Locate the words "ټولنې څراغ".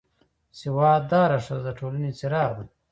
1.79-2.51